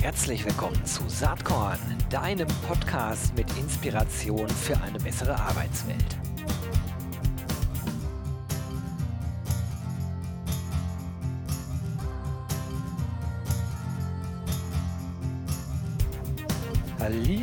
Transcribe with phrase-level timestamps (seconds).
[0.00, 6.16] Herzlich willkommen zu Saatkorn, deinem Podcast mit Inspiration für eine bessere Arbeitswelt.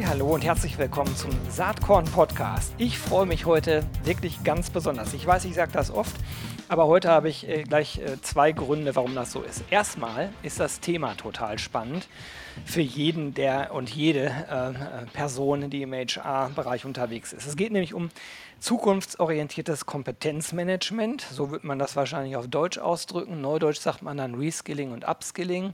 [0.08, 2.74] Hallo und herzlich willkommen zum Saatkorn Podcast.
[2.80, 5.14] Ich freue mich heute wirklich ganz besonders.
[5.14, 6.16] Ich weiß, ich sage das oft,
[6.70, 9.64] aber heute habe ich äh, gleich äh, zwei Gründe, warum das so ist.
[9.70, 12.08] Erstmal ist das Thema total spannend
[12.66, 17.48] für jeden der und jede äh, Person, die im HR-Bereich unterwegs ist.
[17.48, 18.10] Es geht nämlich um
[18.60, 21.22] zukunftsorientiertes Kompetenzmanagement.
[21.22, 23.40] So wird man das wahrscheinlich auf Deutsch ausdrücken.
[23.40, 25.74] Neudeutsch sagt man dann Reskilling und Upskilling.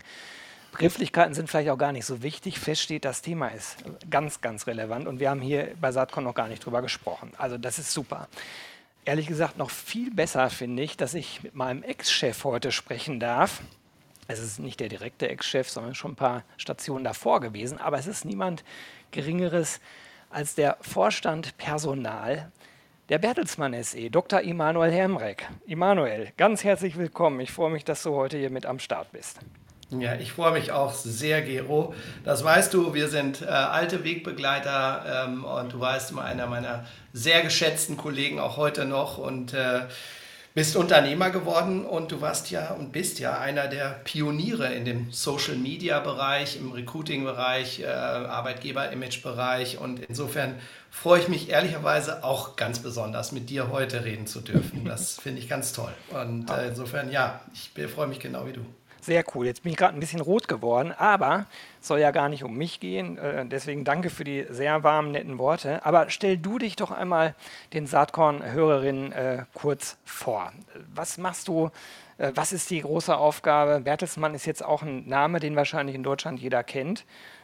[0.73, 2.59] Begrifflichkeiten sind vielleicht auch gar nicht so wichtig.
[2.59, 3.77] Fest steht, das Thema ist
[4.09, 7.31] ganz, ganz relevant und wir haben hier bei Saatcon noch gar nicht drüber gesprochen.
[7.37, 8.27] Also das ist super
[9.05, 13.61] ehrlich gesagt noch viel besser finde ich, dass ich mit meinem Ex-Chef heute sprechen darf.
[14.27, 18.07] Es ist nicht der direkte Ex-Chef, sondern schon ein paar Stationen davor gewesen, aber es
[18.07, 18.63] ist niemand
[19.11, 19.79] Geringeres
[20.29, 22.51] als der Vorstand Personal
[23.09, 24.41] der Bertelsmann SE, Dr.
[24.41, 25.47] Immanuel Hermreck.
[25.67, 27.41] Immanuel, ganz herzlich willkommen.
[27.41, 29.39] Ich freue mich, dass du heute hier mit am Start bist.
[30.01, 31.93] Ja, ich freue mich auch sehr, Gero.
[32.23, 36.85] Das weißt du, wir sind äh, alte Wegbegleiter ähm, und du weißt immer einer meiner
[37.13, 39.81] sehr geschätzten Kollegen auch heute noch und äh,
[40.55, 45.11] bist Unternehmer geworden und du warst ja und bist ja einer der Pioniere in dem
[45.11, 50.55] Social Media Bereich, im Recruiting Bereich, äh, Arbeitgeber Image Bereich und insofern
[50.91, 54.85] freue ich mich ehrlicherweise auch ganz besonders mit dir heute reden zu dürfen.
[54.85, 58.65] Das finde ich ganz toll und äh, insofern ja, ich freue mich genau wie du.
[59.03, 59.45] Sehr cool.
[59.45, 61.45] Jetzt bin ich gerade ein bisschen rot geworden, aber
[61.81, 63.17] es soll ja gar nicht um mich gehen.
[63.17, 65.85] Äh, deswegen danke für die sehr warmen, netten Worte.
[65.85, 67.35] Aber stell du dich doch einmal
[67.73, 70.53] den Saatkorn-Hörerinnen äh, kurz vor.
[70.95, 71.69] Was machst du?
[72.17, 73.81] Äh, was ist die große Aufgabe?
[73.81, 77.03] Bertelsmann ist jetzt auch ein Name, den wahrscheinlich in Deutschland jeder kennt.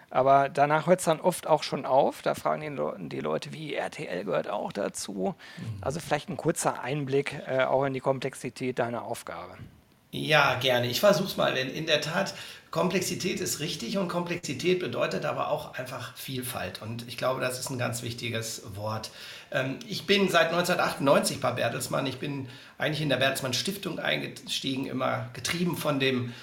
[0.09, 2.21] Aber danach hört es dann oft auch schon auf.
[2.21, 5.35] Da fragen die, Le die, Leute, wie RTL gehört auch dazu.
[5.57, 5.63] Mhm.
[5.81, 9.57] Also vielleicht ein kurzer Einblick äh, auch in die Komplexität deiner Aufgabe.
[10.11, 10.87] Ja, gerne.
[10.87, 11.53] Ich versuche es mal.
[11.53, 12.33] Denn in der Tat,
[12.71, 16.81] Komplexität ist richtig und Komplexität bedeutet aber auch einfach Vielfalt.
[16.81, 19.11] Und ich glaube, das ist ein ganz wichtiges Wort.
[19.51, 22.05] Ähm, ich bin seit 1998 bei Bertelsmann.
[22.07, 22.47] Ich bin
[22.77, 26.33] eigentlich in der Bertelsmann Stiftung eingestiegen, immer getrieben von dem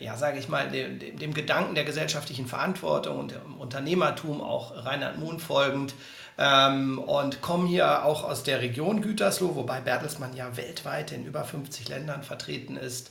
[0.00, 5.18] ja, sage ich mal, dem, dem, Gedanken der gesellschaftlichen Verantwortung und dem Unternehmertum auch Reinhard
[5.18, 5.94] Mohn folgend
[6.38, 11.44] ähm, und komme hier auch aus der Region Gütersloh, wobei Bertelsmann ja weltweit in über
[11.44, 13.10] 50 Ländern vertreten ist.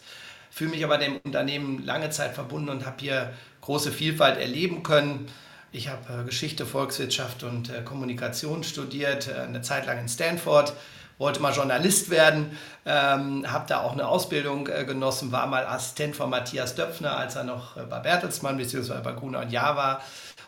[0.49, 5.27] Fühle mich aber dem Unternehmen lange Zeit verbunden und habe hier große Vielfalt erleben können.
[5.71, 10.73] Ich habe äh, Geschichte, Volkswirtschaft und äh, Kommunikation studiert, äh, eine Zeit lang in Stanford
[11.17, 16.15] wollte mal Journalist werden, ähm, habe da auch eine Ausbildung äh, genossen, war mal Assistent
[16.15, 19.01] von Matthias Döpfner, als er noch äh, bei Bertelsmann bzw.
[19.03, 20.01] bei Gruner und Jahr war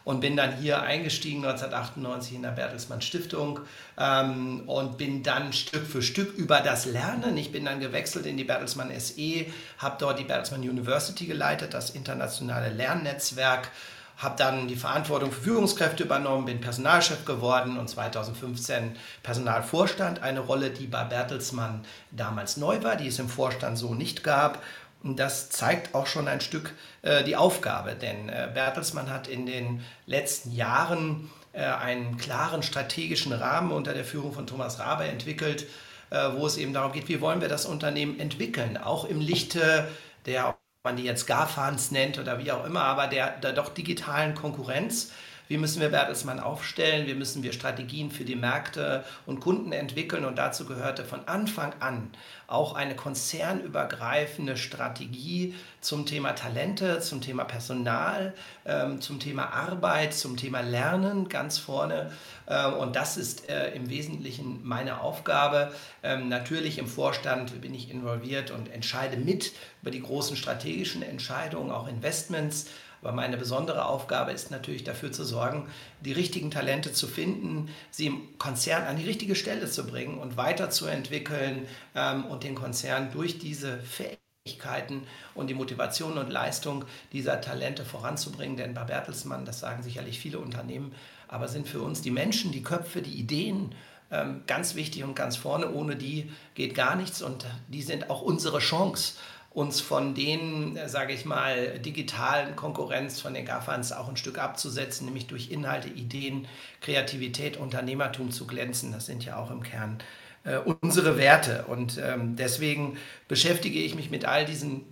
[0.04, 3.60] und bin dann hier eingestiegen 1998 in der Bertelsmann Stiftung
[3.98, 8.38] ähm, und bin dann Stück für Stück über das Lernen, ich bin dann gewechselt in
[8.38, 9.46] die Bertelsmann SE,
[9.80, 13.70] habe dort die Bertelsmann University geleitet, das internationale Lernnetzwerk
[14.18, 20.72] habe dann die Verantwortung für Führungskräfte übernommen, bin Personalchef geworden und 2015 Personalvorstand, eine Rolle,
[20.72, 24.64] die bei Bertelsmann damals neu war, die es im Vorstand so nicht gab.
[25.04, 26.74] Und das zeigt auch schon ein Stück
[27.04, 33.34] äh, die Aufgabe, denn äh, Bertelsmann hat in den letzten Jahren äh, einen klaren strategischen
[33.34, 35.68] Rahmen unter der Führung von Thomas Rabe entwickelt,
[36.10, 39.88] äh, wo es eben darum geht, wie wollen wir das Unternehmen entwickeln, auch im Lichte
[40.26, 40.58] der
[40.88, 45.12] man die jetzt GAFANs nennt oder wie auch immer, aber der, der doch digitalen Konkurrenz.
[45.48, 47.08] Wie müssen wir Bertelsmann aufstellen?
[47.08, 50.26] Wie müssen wir Strategien für die Märkte und Kunden entwickeln?
[50.26, 52.12] Und dazu gehörte von Anfang an
[52.48, 58.34] auch eine konzernübergreifende Strategie zum Thema Talente, zum Thema Personal,
[58.66, 62.12] ähm, zum Thema Arbeit, zum Thema Lernen ganz vorne.
[62.48, 65.72] Ähm, und das ist äh, im Wesentlichen meine Aufgabe.
[66.04, 71.72] Ähm, natürlich im Vorstand bin ich involviert und entscheide mit über die großen strategischen Entscheidungen,
[71.72, 72.68] auch Investments.
[73.08, 75.70] Aber meine besondere Aufgabe ist natürlich dafür zu sorgen,
[76.02, 80.36] die richtigen Talente zu finden, sie im Konzern an die richtige Stelle zu bringen und
[80.36, 86.84] weiterzuentwickeln ähm, und den Konzern durch diese Fähigkeiten und die Motivation und Leistung
[87.14, 88.58] dieser Talente voranzubringen.
[88.58, 90.94] Denn bei Bertelsmann, das sagen sicherlich viele Unternehmen,
[91.30, 93.74] aber sind für uns die Menschen, die Köpfe, die Ideen
[94.12, 95.72] ähm, ganz wichtig und ganz vorne.
[95.72, 99.14] Ohne die geht gar nichts und die sind auch unsere Chance
[99.58, 104.38] uns von den, äh, sage ich mal, digitalen Konkurrenz von den GAFANs auch ein Stück
[104.38, 106.48] abzusetzen, nämlich durch Inhalte, Ideen,
[106.80, 108.92] Kreativität, Unternehmertum zu glänzen.
[108.92, 109.98] Das sind ja auch im Kern
[110.44, 111.66] äh, unsere Werte.
[111.66, 114.86] Und ähm, deswegen beschäftige ich mich mit all diesen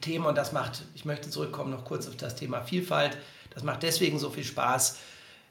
[0.00, 3.18] Themen und das macht, ich möchte zurückkommen noch kurz auf das Thema Vielfalt,
[3.50, 4.96] das macht deswegen so viel Spaß.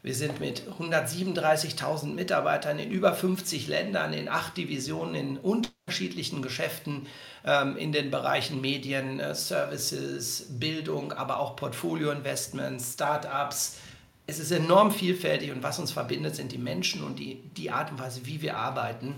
[0.03, 7.07] Wir sind mit 137.000 Mitarbeitern in über 50 Ländern, in acht Divisionen, in unterschiedlichen Geschäften,
[7.43, 13.79] ähm, in den Bereichen Medien, äh, Services, Bildung, aber auch Portfolio-Investments, Startups.
[14.27, 17.91] Es ist enorm vielfältig und was uns verbindet, sind die Menschen und die, die Art
[17.91, 19.15] und Weise, wie wir arbeiten.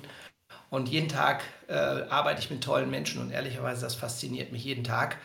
[0.70, 4.84] Und jeden Tag äh, arbeite ich mit tollen Menschen und ehrlicherweise, das fasziniert mich jeden
[4.84, 5.18] Tag.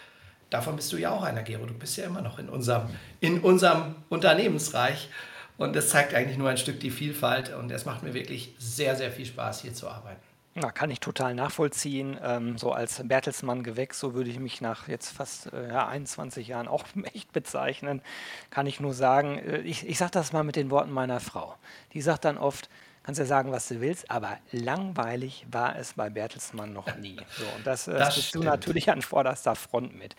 [0.51, 1.67] Davon bist du ja auch einer, Gero.
[1.67, 2.89] Du bist ja immer noch in unserem,
[3.21, 5.09] in unserem Unternehmensreich.
[5.57, 7.55] Und das zeigt eigentlich nur ein Stück die Vielfalt.
[7.55, 10.21] Und es macht mir wirklich sehr, sehr viel Spaß, hier zu arbeiten.
[10.57, 12.17] Na, kann ich total nachvollziehen.
[12.23, 16.69] Ähm, so als Bertelsmann-Gewächs, so würde ich mich nach jetzt fast äh, ja, 21 Jahren
[16.69, 18.03] auch echt bezeichnen.
[18.51, 21.57] Kann ich nur sagen, äh, ich, ich sage das mal mit den Worten meiner Frau.
[21.93, 22.69] Die sagt dann oft,
[23.03, 27.17] kannst ja sagen, was du willst, aber langweilig war es bei Bertelsmann noch nie.
[27.37, 30.15] So, und das, äh, das bist du natürlich an vorderster Front mit.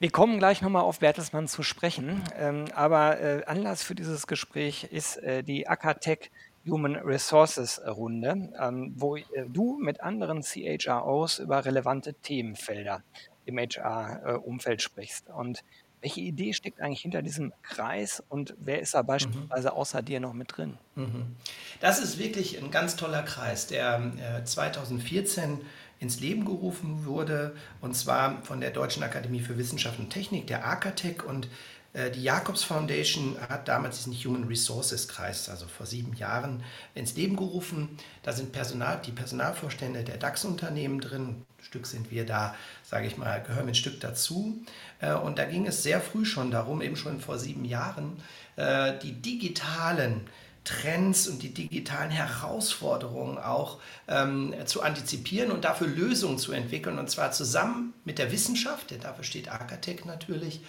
[0.00, 4.88] Wir kommen gleich nochmal auf Bertelsmann zu sprechen, ähm, aber äh, Anlass für dieses Gespräch
[4.90, 6.30] ist äh, die Akatech
[6.66, 13.02] Human Resources Runde, ähm, wo äh, du mit anderen CHROs über relevante Themenfelder
[13.44, 15.28] im HR-Umfeld äh, sprichst.
[15.28, 15.62] Und
[16.00, 19.06] welche Idee steckt eigentlich hinter diesem Kreis und wer ist da mhm.
[19.06, 20.76] beispielsweise außer dir noch mit drin?
[20.96, 21.36] Mhm.
[21.80, 25.60] Das ist wirklich ein ganz toller Kreis, der äh, 2014
[26.04, 30.66] ins Leben gerufen wurde, und zwar von der Deutschen Akademie für Wissenschaft und Technik, der
[30.66, 31.48] AKTEC und
[31.94, 36.62] äh, die Jacobs Foundation hat damals diesen Human Resources Kreis, also vor sieben Jahren,
[36.94, 37.96] ins Leben gerufen.
[38.22, 41.44] Da sind Personal, die Personalvorstände der DAX-Unternehmen drin.
[41.58, 44.62] Ein Stück sind wir da, sage ich mal, gehören ein Stück dazu.
[45.00, 48.20] Äh, und da ging es sehr früh schon darum, eben schon vor sieben Jahren,
[48.56, 50.28] äh, die digitalen
[50.64, 56.98] Trends und die digitalen Herausforderungen auch ähm, zu antizipieren und dafür Lösungen zu entwickeln.
[56.98, 60.60] Und zwar zusammen mit der Wissenschaft, denn dafür steht Akatech natürlich,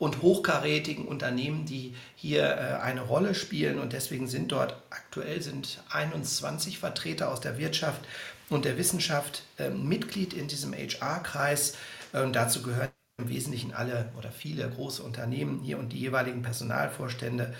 [0.00, 3.78] und hochkarätigen Unternehmen, die hier äh, eine Rolle spielen.
[3.78, 8.00] Und deswegen sind dort aktuell sind 21 Vertreter aus der Wirtschaft
[8.48, 11.76] und der Wissenschaft äh, Mitglied in diesem HR-Kreis.
[12.14, 12.88] Äh, und dazu gehören
[13.18, 17.54] im Wesentlichen alle oder viele große Unternehmen hier und die jeweiligen Personalvorstände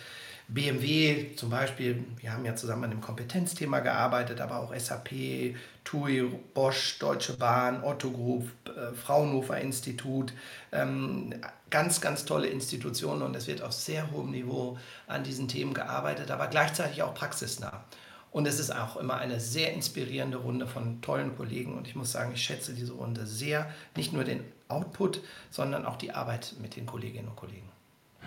[0.52, 5.54] BMW zum Beispiel, wir haben ja zusammen an dem Kompetenzthema gearbeitet, aber auch SAP,
[5.84, 6.22] TUI,
[6.54, 10.32] Bosch, Deutsche Bahn, Otto Group, äh, Fraunhofer Institut,
[10.72, 11.34] ähm,
[11.70, 14.76] ganz, ganz tolle Institutionen und es wird auf sehr hohem Niveau
[15.06, 17.84] an diesen Themen gearbeitet, aber gleichzeitig auch praxisnah.
[18.32, 22.12] Und es ist auch immer eine sehr inspirierende Runde von tollen Kollegen und ich muss
[22.12, 25.20] sagen, ich schätze diese Runde sehr, nicht nur den Output,
[25.50, 27.68] sondern auch die Arbeit mit den Kolleginnen und Kollegen.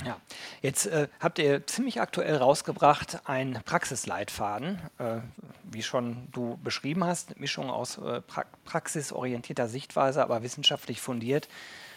[0.05, 0.17] Ja,
[0.61, 5.17] jetzt äh, habt ihr ziemlich aktuell rausgebracht einen Praxisleitfaden, äh,
[5.63, 11.47] wie schon du beschrieben hast, Mischung aus äh, pra praxisorientierter Sichtweise, aber wissenschaftlich fundiert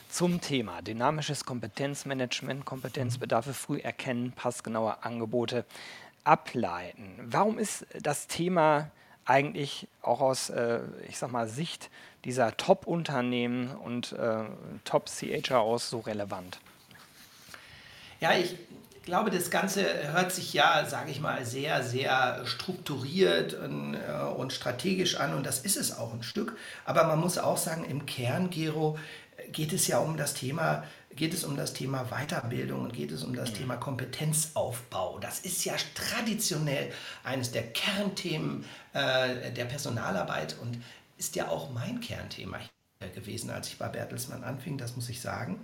[0.08, 5.64] zum Thema dynamisches Kompetenzmanagement, Kompetenzbedarfe früh erkennen, passgenaue Angebote
[6.22, 7.19] ableiten.
[7.25, 8.90] Warum ist das Thema
[9.25, 11.90] eigentlich auch aus, äh, ich sag mal, Sicht
[12.25, 14.44] dieser Top-Unternehmen und äh,
[14.84, 16.60] Top-CHROs so relevant?
[18.21, 18.57] Ja, ich
[19.07, 24.53] glaube, das Ganze hört sich ja, sage ich mal, sehr, sehr strukturiert und, äh, und,
[24.53, 26.57] strategisch an und das ist es auch ein Stück.
[26.85, 28.99] Aber man muss auch sagen, im Kern, Gero,
[29.53, 30.85] geht es ja um das Thema,
[31.15, 35.19] geht es um das Thema Weiterbildung und geht es um das Thema Kompetenzaufbau.
[35.19, 36.93] Das ist ja traditionell
[37.23, 40.82] eines der Kernthemen äh, der Personalarbeit und
[41.17, 42.58] ist ja auch mein Kernthema
[43.15, 45.61] gewesen, als ich bei Bertelsmann anfing, das muss ich sagen.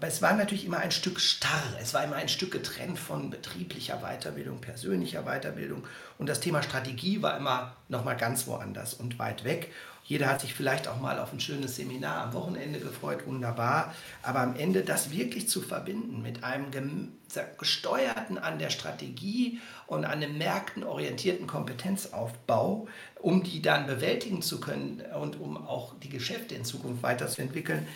[0.00, 1.62] Aber es war natürlich immer ein Stück starr.
[1.78, 5.86] Es war immer ein Stück getrennt von betrieblicher Weiterbildung, persönlicher Weiterbildung.
[6.16, 9.70] Und das Thema Strategie war immer noch mal ganz woanders und weit weg.
[10.02, 13.94] Jeder hat sich vielleicht auch mal auf ein schönes Seminar am Wochenende gefreut, wunderbar.
[14.22, 17.12] Aber am Ende das wirklich zu verbinden mit einem
[17.58, 24.60] gesteuerten an der Strategie und an dem Märkten orientierten Kompetenzaufbau, um die dann bewältigen zu
[24.60, 27.86] können und um auch die Geschäfte in Zukunft weiterzuentwickeln,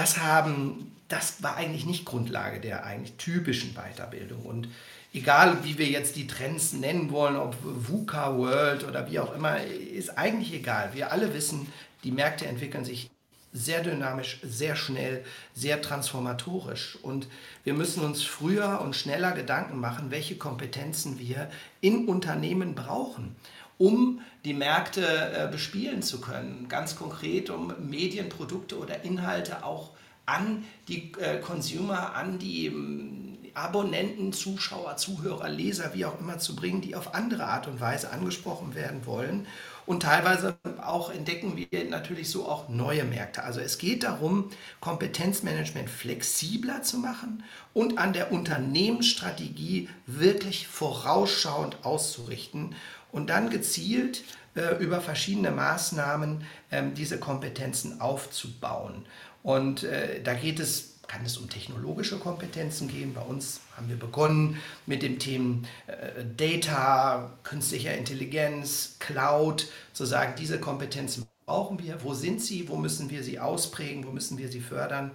[0.00, 4.42] das haben, das war eigentlich nicht Grundlage der eigentlich typischen Weiterbildung.
[4.46, 4.68] Und
[5.12, 9.62] egal wie wir jetzt die Trends nennen wollen, ob VUCA World oder wie auch immer,
[9.62, 10.90] ist eigentlich egal.
[10.94, 11.70] Wir alle wissen,
[12.02, 13.10] die Märkte entwickeln sich
[13.52, 16.96] sehr dynamisch, sehr schnell, sehr transformatorisch.
[17.02, 17.26] Und
[17.64, 21.50] wir müssen uns früher und schneller Gedanken machen, welche Kompetenzen wir
[21.82, 23.36] in Unternehmen brauchen
[23.80, 26.66] um die Märkte äh, bespielen zu können.
[26.68, 29.90] Ganz konkret, um Medienprodukte oder Inhalte auch
[30.26, 36.54] an die äh, Consumer, an die ähm, Abonnenten, Zuschauer, Zuhörer, Leser, wie auch immer zu
[36.54, 39.46] bringen, die auf andere Art und Weise angesprochen werden wollen
[39.90, 43.42] Und teilweise auch entdecken wir natürlich so auch neue Märkte.
[43.42, 47.42] Also es geht darum, Kompetenzmanagement flexibler zu machen
[47.74, 52.76] und an der Unternehmensstrategie wirklich vorausschauend auszurichten
[53.10, 54.22] und dann gezielt
[54.54, 59.06] äh, über verschiedene Maßnahmen ähm, diese Kompetenzen aufzubauen.
[59.42, 63.12] Und äh, da geht es kann es um technologische Kompetenzen gehen.
[63.14, 70.34] Bei uns haben wir begonnen mit dem Thema äh, Data, künstlicher Intelligenz, Cloud, zu sagen,
[70.38, 72.04] diese Kompetenzen brauchen wir.
[72.04, 72.68] Wo sind sie?
[72.68, 74.06] Wo müssen wir sie ausprägen?
[74.06, 75.12] Wo müssen wir sie fördern?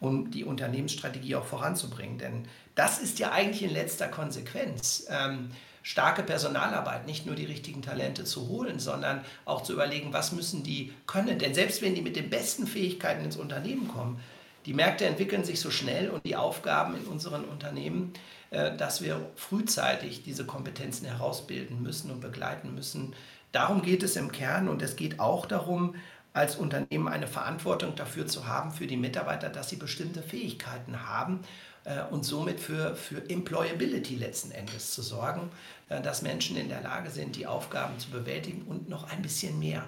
[0.00, 2.18] um die Unternehmensstrategie auch voranzubringen.
[2.18, 5.06] Denn das ist ja eigentlich in letzter Konsequenz.
[5.08, 5.50] Ähm,
[5.82, 10.62] starke Personalarbeit, nicht nur die richtigen Talente zu holen, sondern auch zu überlegen, was müssen
[10.62, 11.38] die können.
[11.38, 14.20] Denn selbst wenn die mit den besten Fähigkeiten ins Unternehmen kommen,
[14.66, 18.12] die Märkte entwickeln sich so schnell und die Aufgaben in unseren Unternehmen,
[18.50, 23.14] äh, dass wir frühzeitig diese Kompetenzen herausbilden müssen und begleiten müssen.
[23.52, 25.94] Darum geht es im Kern und es geht auch darum,
[26.32, 31.40] als Unternehmen eine Verantwortung dafür zu haben, für die Mitarbeiter, dass sie bestimmte Fähigkeiten haben
[31.84, 35.50] äh, und somit für, für Employability letzten Endes zu sorgen,
[35.88, 39.58] äh, dass Menschen in der Lage sind, die Aufgaben zu bewältigen und noch ein bisschen
[39.58, 39.84] mehr.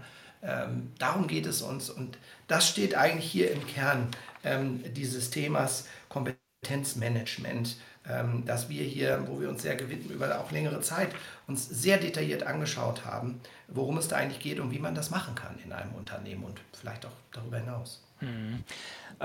[0.46, 4.08] Ähm, darum geht es uns und das steht eigentlich hier im Kern
[4.44, 7.76] ähm, dieses Themas Kompetenzmanagement,
[8.08, 11.10] ähm, dass wir hier, wo wir uns sehr gewidmet über auch längere Zeit
[11.48, 15.34] uns sehr detailliert angeschaut haben, worum es da eigentlich geht und wie man das machen
[15.34, 18.05] kann in einem Unternehmen und vielleicht auch darüber hinaus.
[18.20, 18.64] Mhm.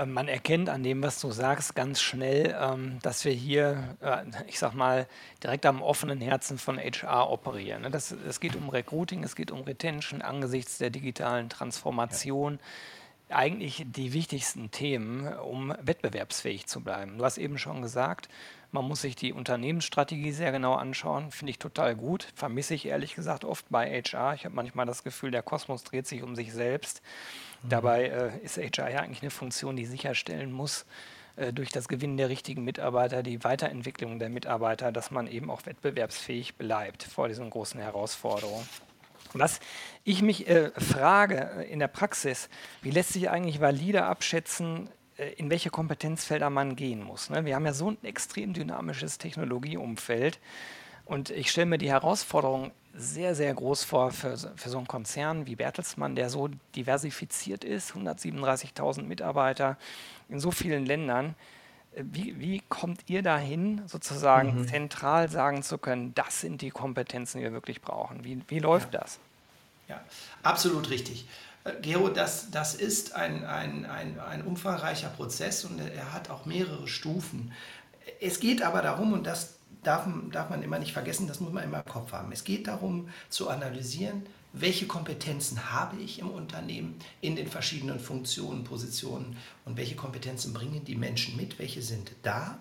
[0.06, 4.58] Man erkennt an dem, was du sagst, ganz schnell, ähm, dass wir hier, äh, ich
[4.58, 5.06] sag mal,
[5.42, 7.82] direkt am offenen Herzen von HR operieren.
[7.82, 7.90] Ne?
[7.90, 12.54] Das, es geht um Recruiting, es geht um Retention angesichts der digitalen Transformation.
[12.54, 12.60] Ja
[13.32, 17.18] eigentlich die wichtigsten Themen, um wettbewerbsfähig zu bleiben.
[17.18, 18.28] Du hast eben schon gesagt,
[18.70, 21.30] man muss sich die Unternehmensstrategie sehr genau anschauen.
[21.30, 22.28] Finde ich total gut.
[22.34, 24.34] Vermisse ich ehrlich gesagt oft bei HR.
[24.34, 27.02] Ich habe manchmal das Gefühl, der Kosmos dreht sich um sich selbst.
[27.62, 30.84] Dabei äh, ist HR ja eigentlich eine Funktion, die sicherstellen muss,
[31.36, 35.64] äh, durch das Gewinnen der richtigen Mitarbeiter, die Weiterentwicklung der Mitarbeiter, dass man eben auch
[35.66, 38.66] wettbewerbsfähig bleibt vor diesen großen Herausforderungen.
[39.32, 39.60] Was
[40.04, 42.48] ich mich äh, frage äh, in der Praxis,
[42.82, 47.30] wie lässt sich eigentlich valide abschätzen, äh, in welche Kompetenzfelder man gehen muss.
[47.30, 47.44] Ne?
[47.44, 50.38] Wir haben ja so ein extrem dynamisches Technologieumfeld
[51.04, 55.46] und ich stelle mir die Herausforderung sehr, sehr groß vor für, für so einen Konzern
[55.46, 59.76] wie Bertelsmann, der so diversifiziert ist, 137.000 Mitarbeiter
[60.28, 61.34] in so vielen Ländern.
[61.94, 64.68] Wie, wie, kommt ihr dahin, sozusagen mhm.
[64.68, 68.24] zentral sagen zu können, das sind die Kompetenzen, die wir wirklich brauchen?
[68.24, 69.00] Wie, wie läuft ja.
[69.00, 69.18] das?
[69.88, 70.00] Ja,
[70.42, 71.26] absolut richtig.
[71.64, 76.46] Äh, Gero, das, das ist ein, ein, ein, ein umfangreicher Prozess und er hat auch
[76.46, 77.52] mehrere Stufen.
[78.20, 81.64] Es geht aber darum, und das darf, darf man immer nicht vergessen, das muss man
[81.64, 86.98] immer im Kopf haben, es geht darum zu analysieren, welche Kompetenzen habe ich im Unternehmen
[87.20, 92.58] in den verschiedenen Funktionen, Positionen und welche Kompetenzen bringen die Menschen mit, welche sind da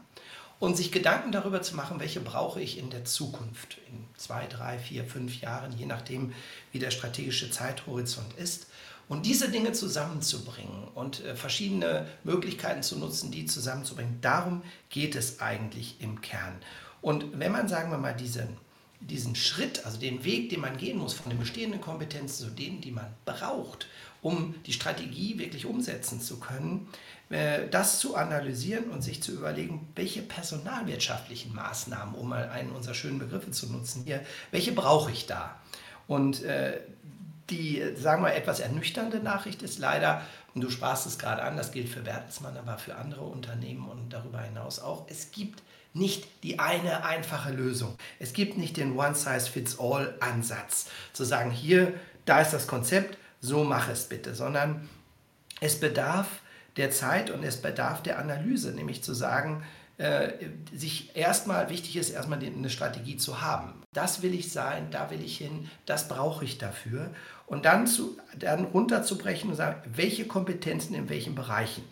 [0.62, 4.77] und sich Gedanken darüber zu machen, welche brauche ich in der Zukunft, in zwei, drei,
[4.77, 6.34] vier, fünf Jahren, je nachdem,
[6.72, 8.68] wie der strategische Zeithorizont ist.
[9.10, 15.41] Und diese Dinge zusammenzubringen und äh, verschiedene Möglichkeiten zu nutzen, die zusammenzubringen, darum geht es
[15.41, 16.56] eigentlich im Kern.
[17.01, 18.58] Und wenn man, sagen wir mal, diesen
[19.01, 22.81] diesen Schritt, also den Weg, den man gehen muss von den bestehenden Kompetenzen zu denen,
[22.81, 23.88] die man braucht,
[24.22, 26.88] um die Strategie wirklich umsetzen zu können,
[27.29, 32.93] äh, das zu analysieren und sich zu überlegen, welche personalwirtschaftlichen Maßnahmen, um mal einen unserer
[32.93, 35.60] schönen Begriffe zu nutzen hier, welche brauche ich da?
[36.08, 36.79] Und äh,
[37.50, 40.22] die, sagen wir, etwas ernüchternde Nachricht ist leider,
[40.53, 44.12] und du sprachst es gerade an, das gilt für Bertelsmann, aber für andere Unternehmen und
[44.12, 47.98] darüber hinaus auch, es gibt nicht die eine einfache Lösung.
[48.19, 51.93] Es gibt nicht den One-Size-Fits-All-Ansatz, zu sagen, hier,
[52.25, 54.88] da ist das Konzept, so mach es bitte, sondern
[55.60, 56.27] es bedarf
[56.77, 59.63] der Zeit und es bedarf der Analyse, nämlich zu sagen,
[59.98, 60.31] äh,
[60.74, 63.83] sich erstmal, wichtig ist erstmal eine Strategie zu haben.
[63.93, 67.12] Das will ich sein, da will ich hin, das brauche ich dafür.
[67.45, 71.83] Und dann, zu, dann runterzubrechen und sagen, welche Kompetenzen in welchen Bereichen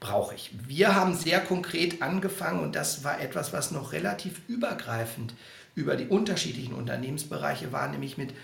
[0.00, 0.50] brauche ich.
[0.66, 5.34] Wir haben sehr konkret angefangen und das war etwas, was noch relativ übergreifend
[5.74, 8.34] über die unterschiedlichen Unternehmensbereiche war, nämlich mit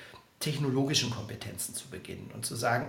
[0.41, 2.89] technologischen Kompetenzen zu beginnen und zu sagen,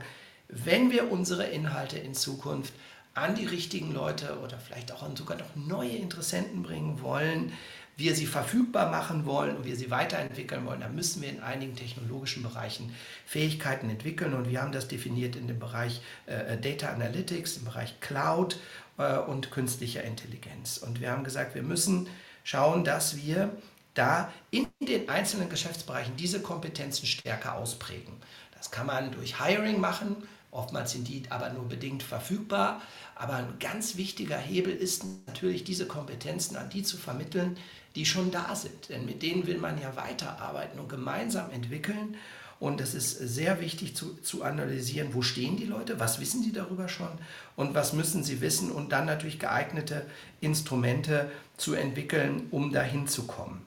[0.50, 2.74] wenn wir unsere Inhalte in Zukunft
[3.14, 7.54] an die richtigen Leute oder vielleicht auch an sogar noch neue Interessenten bringen wollen,
[7.96, 11.76] wir sie verfügbar machen wollen und wir sie weiterentwickeln wollen, dann müssen wir in einigen
[11.76, 12.94] technologischen Bereichen
[13.26, 14.34] Fähigkeiten entwickeln.
[14.34, 18.58] Und wir haben das definiert in dem Bereich äh, Data Analytics, im Bereich Cloud
[18.98, 20.78] äh, und künstlicher Intelligenz.
[20.78, 22.08] Und wir haben gesagt, wir müssen
[22.44, 23.56] schauen, dass wir
[23.94, 28.14] da in den einzelnen Geschäftsbereichen diese Kompetenzen stärker ausprägen.
[28.56, 30.16] Das kann man durch Hiring machen.
[30.50, 32.82] Oftmals sind die aber nur bedingt verfügbar.
[33.16, 37.58] Aber ein ganz wichtiger Hebel ist natürlich, diese Kompetenzen an die zu vermitteln,
[37.96, 38.90] die schon da sind.
[38.90, 42.16] Denn mit denen will man ja weiterarbeiten und gemeinsam entwickeln.
[42.60, 46.54] Und es ist sehr wichtig zu, zu analysieren, wo stehen die Leute, was wissen die
[46.54, 47.10] darüber schon
[47.58, 50.06] und was müssen sie wissen und dann natürlich geeignete
[50.40, 53.66] Instrumente zu entwickeln, um dahin zu kommen.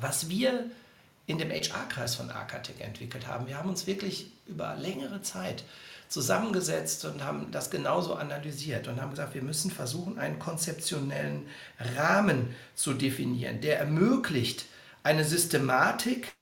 [0.00, 0.66] Was wir
[1.26, 5.64] in dem HR-Kreis von Arcatec entwickelt haben, wir haben uns wirklich über längere Zeit
[6.10, 11.46] zusammengesetzt und haben das genauso analysiert und haben gesagt, wir müssen versuchen, einen konzeptionellen
[11.96, 14.66] Rahmen zu definieren, der ermöglicht,
[15.04, 16.32] eine Systematik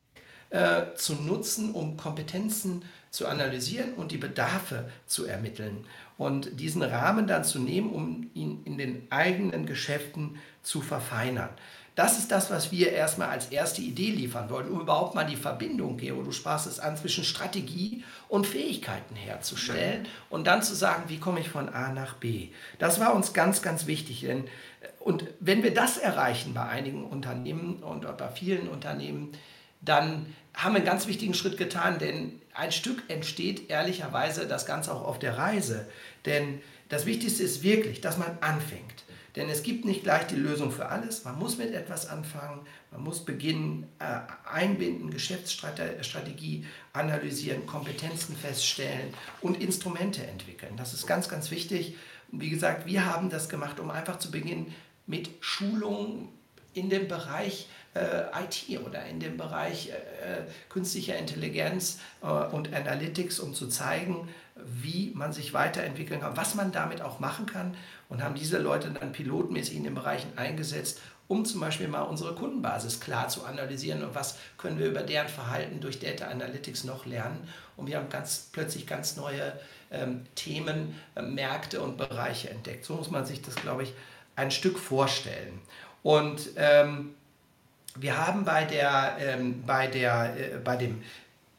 [0.50, 5.84] äh, zu nutzen, um Kompetenzen zu analysieren und die Bedarfe zu ermitteln.
[6.16, 11.50] Und diesen Rahmen dann zu nehmen, um ihn in den eigenen Geschäften zu verfeinern.
[11.98, 15.34] Das ist das, was wir erstmal als erste Idee liefern wollen, um überhaupt mal die
[15.34, 21.02] Verbindung, Gero, du sprachst es an, zwischen Strategie und Fähigkeiten herzustellen und dann zu sagen,
[21.08, 22.50] wie komme ich von A nach B.
[22.78, 24.20] Das war uns ganz, ganz wichtig.
[24.20, 24.44] Denn,
[25.00, 29.32] und wenn wir das erreichen bei einigen Unternehmen und bei vielen Unternehmen,
[29.80, 34.94] dann haben wir einen ganz wichtigen Schritt getan, denn ein Stück entsteht ehrlicherweise das Ganze
[34.94, 35.88] auch auf der Reise.
[36.26, 39.02] Denn das Wichtigste ist wirklich, dass man anfängt.
[39.38, 41.24] Denn es gibt nicht gleich die Lösung für alles.
[41.24, 44.18] Man muss mit etwas anfangen, man muss beginnen, äh,
[44.50, 50.76] einbinden, Geschäftsstrategie analysieren, Kompetenzen feststellen und Instrumente entwickeln.
[50.76, 51.96] Das ist ganz, ganz wichtig.
[52.32, 54.74] wie gesagt, wir haben das gemacht, um einfach zu beginnen
[55.06, 56.28] mit Schulungen
[56.74, 63.38] in dem Bereich äh, IT oder in dem Bereich äh, künstlicher Intelligenz äh, und Analytics,
[63.38, 67.76] um zu zeigen, wie man sich weiterentwickeln kann, was man damit auch machen kann
[68.08, 72.34] und haben diese Leute dann pilotmäßig in den Bereichen eingesetzt, um zum Beispiel mal unsere
[72.34, 77.04] Kundenbasis klar zu analysieren und was können wir über deren Verhalten durch Data Analytics noch
[77.04, 77.46] lernen.
[77.76, 79.52] Und wir haben ganz plötzlich ganz neue
[79.90, 82.84] ähm, Themen, äh, Märkte und Bereiche entdeckt.
[82.84, 83.92] So muss man sich das, glaube ich,
[84.36, 85.60] ein Stück vorstellen.
[86.02, 87.14] Und ähm,
[87.94, 91.02] wir haben bei der, ähm, bei der, äh, bei dem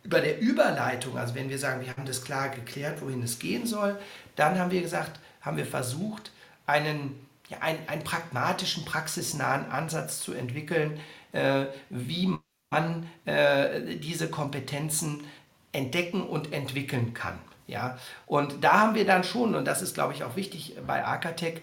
[0.02, 3.68] über der Überleitung, also wenn wir sagen, wir haben das klar geklärt, wohin es gehen
[3.68, 4.00] soll,
[4.36, 6.32] dann haben wir gesagt, haben wir versucht,
[6.70, 11.00] einen, ja, einen, einen pragmatischen, praxisnahen Ansatz zu entwickeln,
[11.32, 12.38] äh, wie
[12.72, 15.24] man äh, diese Kompetenzen
[15.72, 17.40] entdecken und entwickeln kann.
[17.68, 17.98] Ja?
[18.26, 21.62] Und da haben wir dann schon, und das ist, glaube ich, auch wichtig bei Arcatec,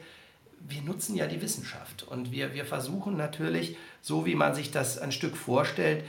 [0.69, 4.99] wir nutzen ja die Wissenschaft und wir, wir versuchen natürlich, so wie man sich das
[4.99, 6.05] ein Stück vorstellt,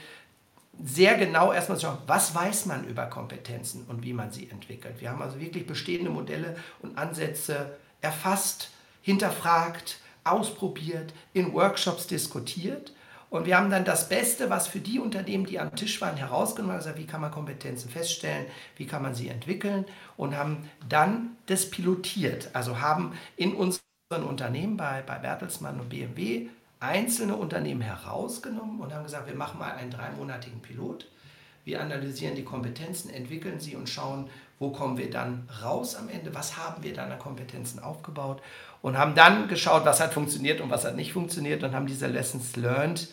[0.84, 4.96] sehr genau erstmal zu schauen, was weiß man über Kompetenzen und wie man sie entwickelt.
[5.00, 8.72] Wir haben also wirklich bestehende Modelle und Ansätze erfasst,
[9.08, 12.92] hinterfragt, ausprobiert, in Workshops diskutiert.
[13.30, 16.76] Und wir haben dann das Beste, was für die Unternehmen, die am Tisch waren, herausgenommen,
[16.76, 19.86] also wie kann man Kompetenzen feststellen, wie kann man sie entwickeln
[20.18, 22.50] und haben dann das pilotiert.
[22.52, 23.80] Also haben in unseren
[24.28, 26.50] Unternehmen bei, bei Bertelsmann und BMW
[26.82, 31.08] einzelne Unternehmen herausgenommen und haben gesagt, wir machen mal einen dreimonatigen Pilot.
[31.68, 36.34] Wir analysieren die Kompetenzen, entwickeln sie und schauen, wo kommen wir dann raus am Ende,
[36.34, 38.42] was haben wir dann an Kompetenzen aufgebaut
[38.82, 42.08] und haben dann geschaut, was hat funktioniert und was hat nicht funktioniert und haben diese
[42.08, 43.10] Lessons learned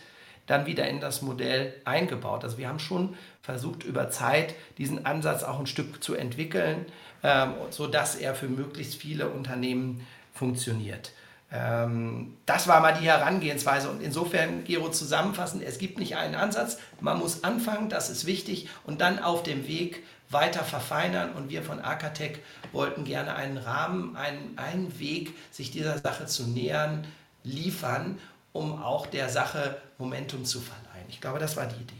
[0.46, 2.44] dann wieder in das Modell eingebaut.
[2.44, 6.86] Also wir haben schon versucht, über Zeit diesen Ansatz auch ein Stück zu entwickeln,
[7.24, 11.10] ähm, sodass er für möglichst viele Unternehmen funktioniert.
[11.54, 13.88] Ähm, das war mal die Herangehensweise.
[13.88, 16.78] Und insofern, Gero, zusammenfassend, es gibt nicht einen Ansatz.
[17.00, 21.32] Man muss anfangen, das ist wichtig, und dann auf dem Weg weiter verfeinern.
[21.32, 22.40] Und wir von Arcatec
[22.72, 27.06] wollten gerne einen Rahmen, einen, einen Weg, sich dieser Sache zu nähern,
[27.44, 28.18] liefern,
[28.52, 31.06] um auch der Sache Momentum zu verleihen.
[31.08, 31.94] Ich glaube, das war die Idee.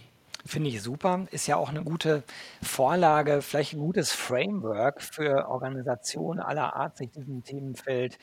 [0.46, 1.26] Finde ich super.
[1.30, 2.22] Ist ja auch eine gute
[2.62, 8.18] Vorlage, vielleicht ein gutes Framework für Organisationen aller Art, sich diesem Themenfeld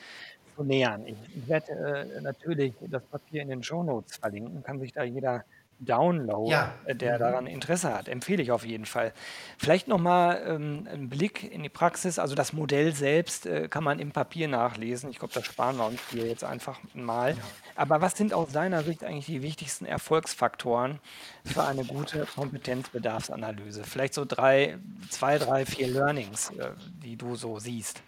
[0.56, 1.06] zu nähern.
[1.06, 1.16] Ich,
[1.48, 5.44] werde äh, natürlich das Papier in den Show Notes verlinken, kann sich da jeder
[5.84, 6.72] Download, ja.
[6.84, 7.18] Äh, der mhm.
[7.18, 8.08] daran Interesse hat.
[8.08, 9.12] Empfehle ich auf jeden Fall.
[9.58, 12.18] Vielleicht nochmal ähm, ein Blick in die Praxis.
[12.18, 15.10] Also das Modell selbst äh, kann man im Papier nachlesen.
[15.10, 17.36] Ich glaube, das sparen wir uns hier jetzt einfach mal.
[17.74, 21.00] Aber was sind aus deiner Sicht eigentlich die wichtigsten Erfolgsfaktoren
[21.44, 23.82] für eine gute Kompetenzbedarfsanalyse?
[23.82, 24.78] Vielleicht so drei,
[25.10, 26.70] zwei, drei, vier Learnings, äh,
[27.02, 28.02] die du so siehst.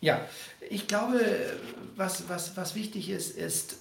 [0.00, 0.26] Ja,
[0.68, 1.20] ich glaube,
[1.96, 3.76] was, was, was wichtig ist, ist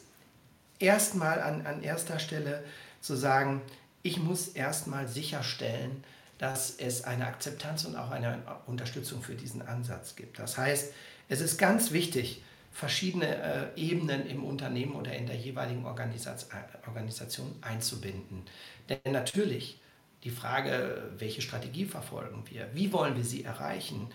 [0.79, 2.63] erstmal an, an erster Stelle
[3.01, 3.61] zu sagen,
[4.03, 6.03] ich muss erstmal sicherstellen,
[6.37, 10.39] dass es eine Akzeptanz und auch eine Unterstützung für diesen Ansatz gibt.
[10.39, 10.93] Das heißt,
[11.27, 16.49] es ist ganz wichtig, verschiedene äh, Ebenen im Unternehmen oder in der jeweiligen Organisation,
[16.87, 18.43] Organisation einzubinden.
[18.87, 19.81] Denn natürlich
[20.23, 24.09] die Frage, welche Strategie verfolgen wir, wie wollen wir sie erreichen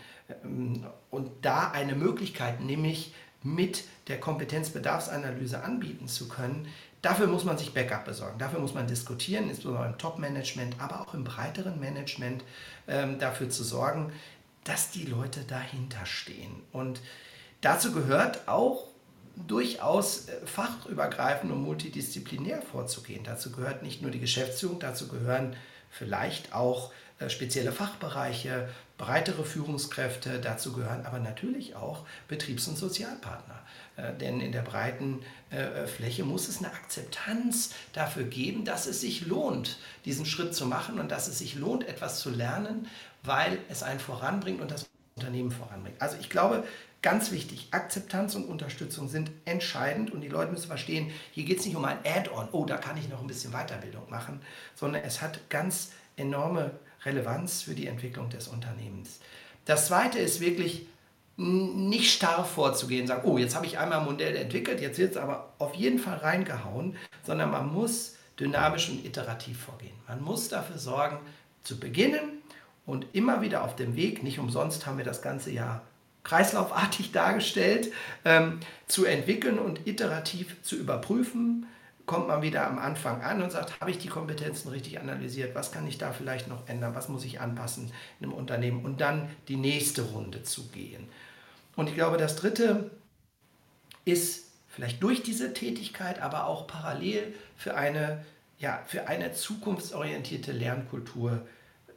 [0.45, 6.67] ähm, und da eine Möglichkeit, nämlich mit der Kompetenzbedarfsanalyse anbieten zu können,
[7.03, 11.15] dafür muss man sich Backup besorgen, dafür muss man diskutieren, insbesondere im Top-Management, aber auch
[11.15, 12.43] im breiteren Management
[12.89, 14.13] ähm, dafür zu sorgen,
[14.65, 16.63] dass die Leute dahinter stehen.
[16.73, 17.01] Und
[17.61, 18.89] dazu gehört auch
[19.47, 23.25] durchaus äh, fachübergreifend und multidisziplinär vorzugehen.
[23.25, 25.55] Dazu gehört nicht nur die Geschäftsführung, dazu gehören
[25.97, 33.61] vielleicht auch äh, spezielle Fachbereiche, breitere Führungskräfte, dazu gehören aber natürlich auch Betriebs- und Sozialpartner.
[33.97, 35.21] Äh, denn in der breiten
[35.87, 40.99] Fläche muss es eine Akzeptanz dafür geben, dass es sich lohnt, diesen Schritt zu machen
[40.99, 42.89] und dass es sich lohnt, etwas zu lernen,
[43.23, 46.03] weil es einen voranbringt und das Unternehmen voranbringt.
[46.03, 46.65] Also ich glaube,
[47.05, 51.67] Ganz wichtig, Akzeptanz und Unterstützung sind entscheidend und die Leute müssen verstehen, hier geht es
[51.67, 54.41] nicht um ein Add-on, oh, da kann ich noch ein bisschen Weiterbildung machen,
[54.75, 56.71] sondern es hat ganz enorme
[57.05, 59.21] Relevanz für die Entwicklung des Unternehmens.
[59.67, 60.87] Das Zweite ist wirklich
[61.37, 65.19] nicht starr vorzugehen, sagen, oh, jetzt habe ich einmal ein Modell entwickelt, jetzt wird es
[65.19, 69.93] aber auf jeden Fall reingehauen, sondern man muss dynamisch und iterativ vorgehen.
[70.09, 71.19] Man muss dafür sorgen,
[71.65, 72.43] zu beginnen
[72.87, 75.83] und immer wieder auf dem Weg, nicht umsonst haben wir das ganze Jahr
[76.25, 77.93] kreislaufartig dargestellt,
[78.25, 81.67] ähm, zu entwickeln und iterativ zu überprüfen.
[82.07, 85.55] Kommt man wieder am Anfang an und sagt, habe ich die Kompetenzen richtig analysiert?
[85.55, 86.95] Was kann ich da vielleicht noch ändern?
[86.95, 88.85] Was muss ich anpassen in einem Unternehmen?
[88.85, 91.09] Und dann die nächste Runde zu gehen.
[91.77, 92.91] Und ich glaube, das Dritte
[94.05, 98.25] ist vielleicht durch diese Tätigkeit, aber auch parallel für eine,
[98.59, 101.47] ja, für eine zukunftsorientierte Lernkultur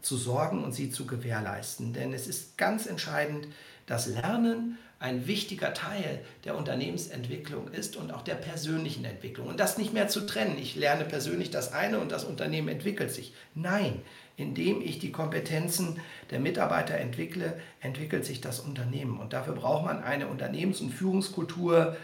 [0.01, 1.91] zu sorgen und sie zu gewährleisten.
[1.91, 3.47] Denn es ist ganz entscheidend,
[3.87, 9.47] dass Lernen ein wichtiger Teil der Unternehmensentwicklung ist und auch der persönlichen Entwicklung.
[9.47, 10.57] Und das nicht mehr zu trennen.
[10.59, 13.33] Ich lerne persönlich das eine und das Unternehmen entwickelt sich.
[13.53, 14.01] Nein,
[14.37, 15.99] indem ich die Kompetenzen
[16.31, 19.19] der Mitarbeiter entwickle, entwickelt sich das Unternehmen.
[19.19, 21.95] Und dafür braucht man eine Unternehmens- und Führungskultur,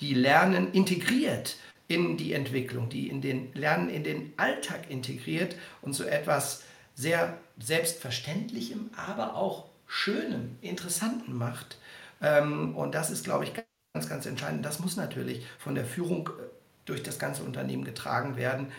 [0.00, 1.56] die Lernen integriert
[1.88, 7.38] in die Entwicklung, die in den Lernen in den Alltag integriert und so etwas sehr
[7.58, 11.76] Selbstverständlichem, aber auch Schönen, Interessanten macht.
[12.22, 13.52] Ähm, und das ist, glaube ich,
[13.92, 14.64] ganz, ganz entscheidend.
[14.64, 16.44] Das muss natürlich von der Führung äh,
[16.86, 18.72] durch das ganze Unternehmen getragen werden.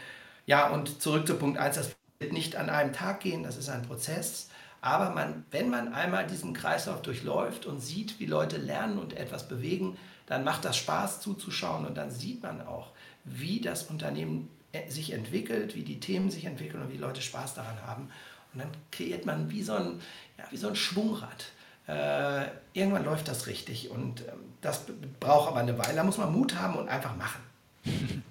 [0.47, 3.69] Ja, und zurück zu Punkt 1, das wird nicht an einem Tag gehen, das ist
[3.69, 4.49] ein Prozess.
[4.81, 9.47] Aber man, wenn man einmal diesen Kreislauf durchläuft und sieht, wie Leute lernen und etwas
[9.47, 9.95] bewegen,
[10.25, 12.91] dann macht das Spaß zuzuschauen und dann sieht man auch,
[13.23, 17.53] wie das Unternehmen äh, sich entwickelt, wie die Themen sich entwickeln und wie Leute Spaß
[17.53, 18.09] daran haben.
[18.53, 19.99] Und dann kreiert man wie so ein,
[20.43, 21.45] ja, wie so ein Schwungrad.
[21.87, 24.85] Äh, irgendwann läuft das richtig und ähm, das
[25.19, 25.95] braucht aber eine Weile.
[25.95, 27.41] Da muss man Mut haben und einfach machen.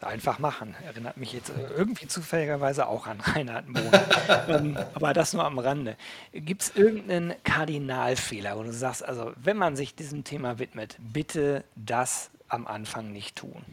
[0.00, 0.74] Einfach machen.
[0.84, 3.92] Erinnert mich jetzt äh, irgendwie zufälligerweise auch an Reinhard Mohn.
[4.48, 5.96] ähm, aber das nur am Rande.
[6.32, 11.62] Gibt es irgendeinen Kardinalfehler, wo du sagst, also wenn man sich diesem Thema widmet, bitte
[11.76, 13.64] das am Anfang nicht tun?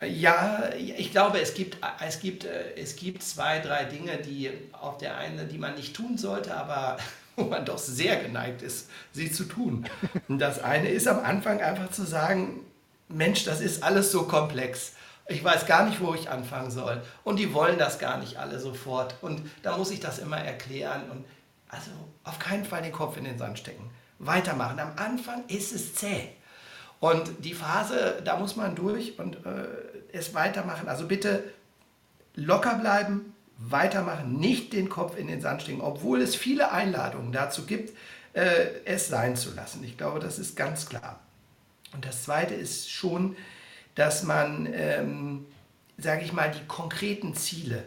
[0.00, 4.98] Ja, ich glaube, es gibt, es, gibt, äh, es gibt zwei, drei Dinge, die auf
[4.98, 6.98] der einen, die man nicht tun sollte, aber
[7.36, 9.86] wo man doch sehr geneigt ist, sie zu tun.
[10.28, 12.60] Das eine ist am Anfang einfach zu sagen,
[13.08, 14.92] Mensch, das ist alles so komplex.
[15.28, 17.02] Ich weiß gar nicht, wo ich anfangen soll.
[17.24, 19.16] Und die wollen das gar nicht alle sofort.
[19.20, 21.10] Und da muss ich das immer erklären.
[21.10, 21.24] Und
[21.68, 21.90] also
[22.24, 23.90] auf keinen Fall den Kopf in den Sand stecken.
[24.18, 24.78] Weitermachen.
[24.80, 26.30] Am Anfang ist es zäh.
[27.00, 29.66] Und die Phase, da muss man durch und äh,
[30.12, 30.88] es weitermachen.
[30.88, 31.44] Also bitte
[32.34, 37.66] locker bleiben, weitermachen, nicht den Kopf in den Sand stecken, obwohl es viele Einladungen dazu
[37.66, 37.96] gibt,
[38.32, 39.82] äh, es sein zu lassen.
[39.84, 41.20] Ich glaube, das ist ganz klar.
[41.92, 43.36] Und das Zweite ist schon,
[43.94, 45.46] dass man, ähm,
[45.96, 47.84] sage ich mal, die konkreten Ziele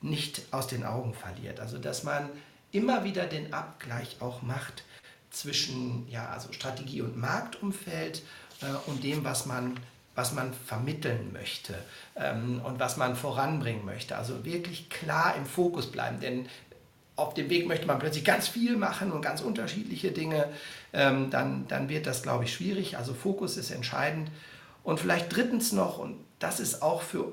[0.00, 1.60] nicht aus den Augen verliert.
[1.60, 2.28] Also dass man
[2.72, 4.84] immer wieder den Abgleich auch macht
[5.30, 8.22] zwischen ja, also Strategie und Marktumfeld
[8.62, 9.78] äh, und dem, was man,
[10.14, 11.74] was man vermitteln möchte
[12.16, 14.16] ähm, und was man voranbringen möchte.
[14.16, 16.48] Also wirklich klar im Fokus bleiben, denn
[17.16, 20.48] auf dem Weg möchte man plötzlich ganz viel machen und ganz unterschiedliche Dinge,
[20.92, 22.96] ähm, dann, dann wird das, glaube ich, schwierig.
[22.96, 24.30] Also Fokus ist entscheidend.
[24.82, 27.32] Und vielleicht drittens noch, und das ist auch für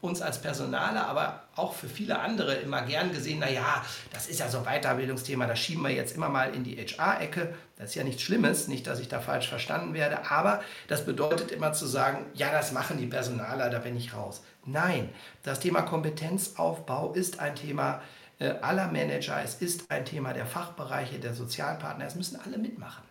[0.00, 4.48] uns als Personaler, aber auch für viele andere immer gern gesehen, naja, das ist ja
[4.48, 7.54] so ein Weiterbildungsthema, das schieben wir jetzt immer mal in die HR-Ecke.
[7.76, 11.50] Das ist ja nichts Schlimmes, nicht, dass ich da falsch verstanden werde, aber das bedeutet
[11.50, 14.42] immer zu sagen, ja, das machen die Personaler, da bin ich raus.
[14.64, 15.08] Nein,
[15.42, 18.02] das Thema Kompetenzaufbau ist ein Thema
[18.38, 23.02] äh, aller Manager, es ist ein Thema der Fachbereiche, der Sozialpartner, es müssen alle mitmachen.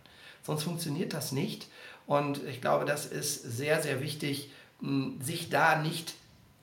[0.42, 1.68] Sonst funktioniert das nicht.
[2.06, 4.52] Und ich glaube, das ist sehr, sehr wichtig,
[5.20, 6.14] sich da nicht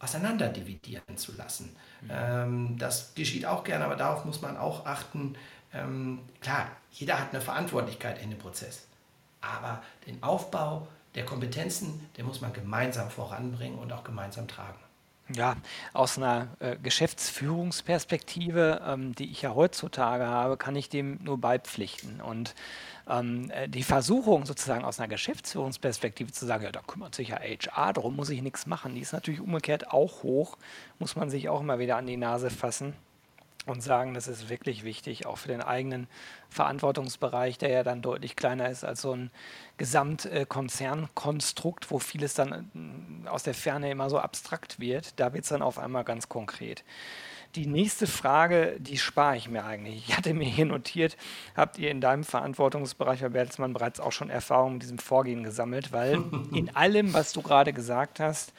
[0.04, 1.76] auseinanderdividieren zu lassen.
[2.02, 2.10] Mhm.
[2.12, 5.36] Ähm, das geschieht auch gerne, aber darauf muss man auch achten.
[5.74, 8.88] Ähm, klar, jeder hat eine Verantwortlichkeit in dem Prozess,
[9.42, 14.80] aber den Aufbau der Kompetenzen, den muss man gemeinsam voranbringen und auch gemeinsam tragen.
[15.30, 15.56] Ja,
[15.94, 22.20] aus einer äh, Geschäftsführungsperspektive, ähm, die ich ja heutzutage habe, kann ich dem nur beipflichten.
[22.20, 22.56] Und
[23.10, 27.38] ähm, äh, die Versuchung sozusagen aus einer Geschäftsführungsperspektive zu sagen, ja, da kümmert sich ja
[27.38, 30.58] HR, darum muss ich nichts machen, die ist natürlich umgekehrt auch hoch,
[31.00, 32.94] muss man sich auch immer wieder an die Nase fassen
[33.66, 36.08] und sagen, das ist wirklich wichtig, auch für den eigenen
[36.50, 39.32] Verantwortungsbereich, der ja dann deutlich kleiner ist als so ein
[39.78, 45.20] Gesamtkonzernkonstrukt, wo vieles dann äh, aus der Ferne immer so abstrakt wird.
[45.20, 46.84] Da wird es dann auf einmal ganz konkret.
[47.56, 50.10] Die nächste Frage, die spare ich mir eigentlich.
[50.10, 51.16] Ich hatte mir hier notiert,
[51.56, 55.92] habt ihr in deinem Verantwortungsbereich Herr Bertelsmann bereits auch schon Erfahrungen mit diesem Vorgehen gesammelt?
[55.92, 58.54] Weil in allem, was du gerade gesagt hast,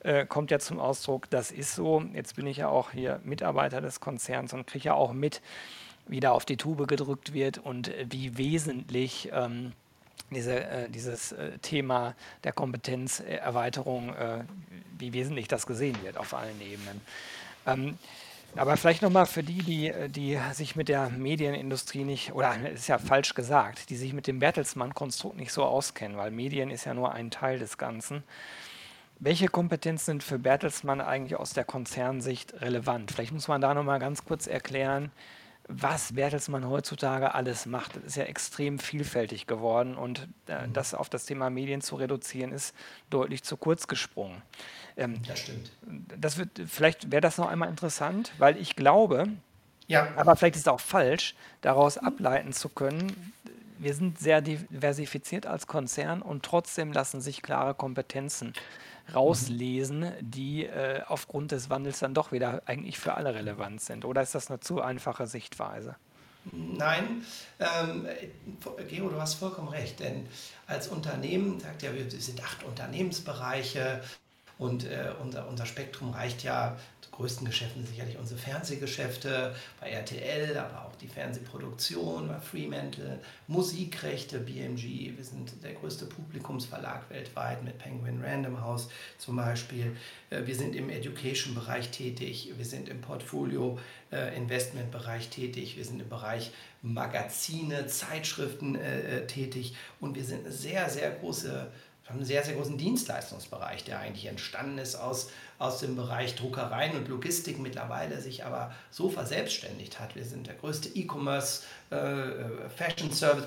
[0.00, 2.02] äh, kommt ja zum Ausdruck, das ist so.
[2.14, 5.42] Jetzt bin ich ja auch hier Mitarbeiter des Konzerns und kriege ja auch mit,
[6.06, 9.72] wie da auf die Tube gedrückt wird und wie wesentlich ähm,
[10.30, 14.44] diese, äh, dieses äh, Thema der Kompetenzerweiterung, äh,
[14.98, 17.00] wie wesentlich das gesehen wird auf allen Ebenen.
[17.66, 17.98] Ähm,
[18.56, 22.96] aber vielleicht nochmal für die, die, die sich mit der Medienindustrie nicht, oder ist ja
[22.98, 27.12] falsch gesagt, die sich mit dem Bertelsmann-Konstrukt nicht so auskennen, weil Medien ist ja nur
[27.12, 28.22] ein Teil des Ganzen.
[29.18, 33.10] Welche Kompetenzen sind für Bertelsmann eigentlich aus der Konzernsicht relevant?
[33.12, 35.10] Vielleicht muss man da nochmal ganz kurz erklären,
[35.68, 37.96] was Bertelsmann heutzutage alles macht.
[37.96, 40.72] Das ist ja extrem vielfältig geworden und äh, mhm.
[40.72, 42.74] das auf das Thema Medien zu reduzieren, ist
[43.10, 44.42] deutlich zu kurz gesprungen.
[44.96, 45.72] Ähm, das stimmt.
[46.20, 49.28] Das wird, vielleicht wäre das noch einmal interessant, weil ich glaube,
[49.88, 50.08] ja.
[50.16, 53.32] aber vielleicht ist es auch falsch, daraus ableiten zu können,
[53.78, 58.54] wir sind sehr diversifiziert als Konzern und trotzdem lassen sich klare Kompetenzen
[59.14, 64.04] rauslesen, die äh, aufgrund des Wandels dann doch wieder eigentlich für alle relevant sind?
[64.04, 65.96] Oder ist das eine zu einfache Sichtweise?
[66.52, 67.24] Nein,
[67.58, 68.06] ähm,
[68.88, 70.28] Gero, du hast vollkommen recht, denn
[70.66, 74.00] als Unternehmen, sagt ja, wir sind acht Unternehmensbereiche
[74.58, 76.76] und äh, unser, unser Spektrum reicht ja
[77.16, 85.16] größten Geschäften sicherlich unsere Fernsehgeschäfte bei RTL, aber auch die Fernsehproduktion bei Fremantle, Musikrechte, BMG.
[85.16, 89.96] Wir sind der größte Publikumsverlag weltweit mit Penguin Random House zum Beispiel.
[90.30, 96.52] Äh, wir sind im Education-Bereich tätig, wir sind im Portfolio-Investment-Bereich tätig, wir sind im Bereich
[96.82, 101.70] Magazine, Zeitschriften äh, tätig und wir sind eine sehr, sehr große
[102.08, 107.08] einen sehr, sehr großen Dienstleistungsbereich, der eigentlich entstanden ist aus, aus dem Bereich Druckereien und
[107.08, 110.14] Logistik, mittlerweile sich aber so verselbstständigt hat.
[110.14, 112.68] Wir sind der größte E-Commerce, äh,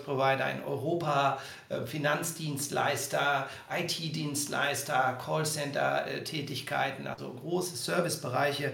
[0.03, 8.73] Provider in Europa, äh, Finanzdienstleister, IT-Dienstleister, Callcenter-Tätigkeiten, also große Servicebereiche.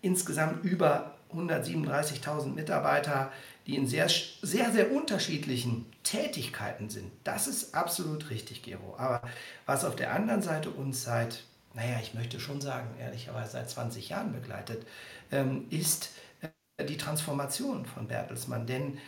[0.00, 3.30] Insgesamt über 137.000 Mitarbeiter
[3.66, 4.08] die in sehr,
[4.42, 7.10] sehr, sehr unterschiedlichen Tätigkeiten sind.
[7.24, 8.96] Das ist absolut richtig, Gero.
[8.96, 9.22] Aber
[9.66, 11.42] was auf der anderen Seite uns seit,
[11.74, 14.86] naja, ich möchte schon sagen, ehrlicherweise seit 20 Jahren begleitet,
[15.32, 18.68] ähm, ist äh, die Transformation von Bertelsmann.
[18.68, 18.98] Denn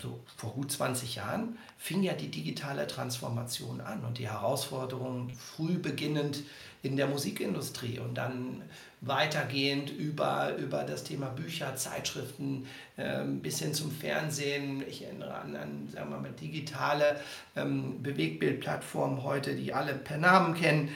[0.00, 5.78] so vor gut 20 Jahren fing ja die digitale Transformation an und die Herausforderungen früh
[5.78, 6.42] beginnend
[6.82, 8.62] in der Musikindustrie und dann
[9.02, 12.66] weitergehend über, über das Thema Bücher, Zeitschriften
[12.98, 14.82] ähm, bis hin zum Fernsehen.
[14.88, 17.20] Ich erinnere an, an sagen wir mal, digitale
[17.56, 20.90] ähm, Bewegbildplattformen heute, die alle per Namen kennen.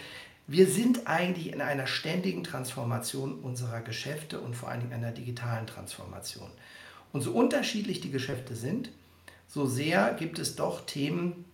[0.46, 5.66] Wir sind eigentlich in einer ständigen Transformation unserer Geschäfte und vor allen Dingen einer digitalen
[5.66, 6.50] Transformation.
[7.14, 8.90] Und so unterschiedlich die Geschäfte sind,
[9.46, 11.44] so sehr gibt es doch Themen,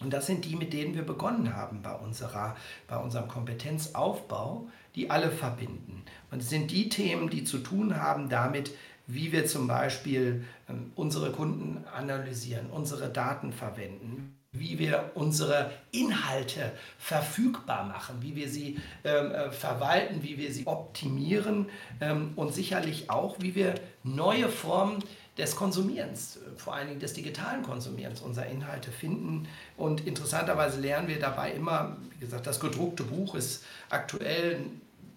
[0.00, 2.56] und das sind die, mit denen wir begonnen haben bei, unserer,
[2.88, 6.02] bei unserem Kompetenzaufbau, die alle verbinden.
[6.30, 8.70] Und es sind die Themen, die zu tun haben damit,
[9.06, 16.72] wie wir zum Beispiel ähm, unsere Kunden analysieren, unsere Daten verwenden, wie wir unsere Inhalte
[16.98, 21.70] verfügbar machen, wie wir sie ähm, äh, verwalten, wie wir sie optimieren
[22.02, 25.02] ähm, und sicherlich auch, wie wir neue Formen
[25.38, 29.48] des Konsumierens, vor allen Dingen des digitalen Konsumierens unserer Inhalte finden.
[29.78, 34.60] Und interessanterweise lernen wir dabei immer, wie gesagt, das gedruckte Buch ist aktuell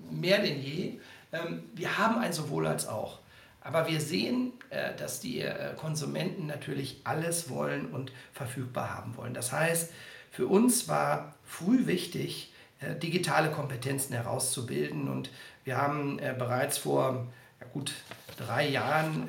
[0.09, 0.93] mehr denn je.
[1.33, 3.19] Ähm, wir haben ein sowohl als auch.
[3.65, 9.33] Aber wir sehen, äh, dass die äh, Konsumenten natürlich alles wollen und verfügbar haben wollen.
[9.33, 9.91] Das heißt,
[10.29, 15.09] für uns war früh wichtig, äh, digitale Kompetenzen herauszubilden.
[15.09, 15.31] Und
[15.63, 17.25] wir haben bereits vor
[17.73, 17.93] gut
[18.37, 19.27] drei Jahren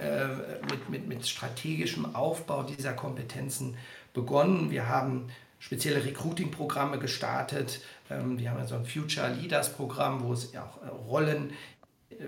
[0.71, 3.75] mit, mit, mit strategischem Aufbau dieser Kompetenzen
[4.13, 4.71] begonnen.
[4.71, 7.81] Wir haben spezielle Recruiting-Programme gestartet.
[8.11, 11.53] Ähm, wir haben so ein Future Leaders-Programm, wo es auch Rollen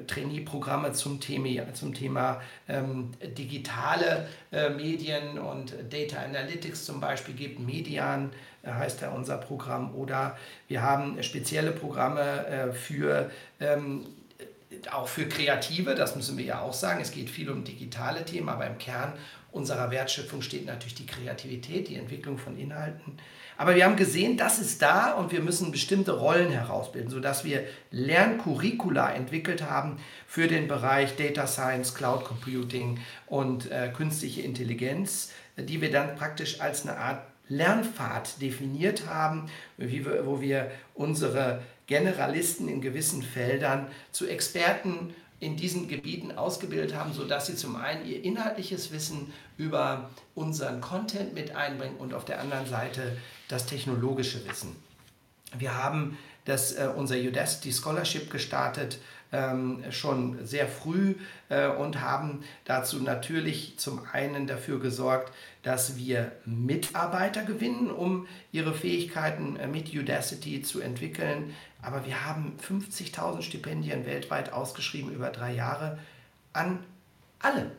[0.06, 7.60] Trainee-Programme zum Thema, zum Thema ähm, digitale äh, Medien und Data Analytics zum Beispiel gibt.
[7.60, 8.30] Median
[8.62, 9.94] äh, heißt ja unser Programm.
[9.94, 10.36] Oder
[10.66, 14.06] wir haben spezielle Programme äh, für ähm,
[14.92, 17.00] auch für Kreative, das müssen wir ja auch sagen.
[17.00, 19.14] Es geht viel um digitale Themen, aber im Kern
[19.50, 23.18] unserer Wertschöpfung steht natürlich die Kreativität, die Entwicklung von Inhalten.
[23.58, 27.64] Aber wir haben gesehen, das ist da und wir müssen bestimmte Rollen herausbilden, sodass wir
[27.90, 29.96] Lerncurricula entwickelt haben
[30.28, 36.60] für den Bereich Data Science, Cloud Computing und äh, künstliche Intelligenz, die wir dann praktisch
[36.60, 44.28] als eine Art Lernpfad definiert haben, wir, wo wir unsere Generalisten in gewissen Feldern zu
[44.28, 50.80] Experten in diesen Gebieten ausgebildet haben, sodass sie zum einen ihr inhaltliches Wissen über unseren
[50.80, 53.16] Content mit einbringen und auf der anderen Seite
[53.48, 54.74] das technologische Wissen.
[55.56, 58.98] Wir haben das, äh, unser Udacity Scholarship gestartet,
[59.32, 61.14] ähm, schon sehr früh
[61.48, 68.72] äh, und haben dazu natürlich zum einen dafür gesorgt, dass wir Mitarbeiter gewinnen, um ihre
[68.72, 71.54] Fähigkeiten äh, mit Udacity zu entwickeln.
[71.82, 75.98] Aber wir haben 50.000 Stipendien weltweit ausgeschrieben über drei Jahre
[76.52, 76.80] an
[77.38, 77.70] alle.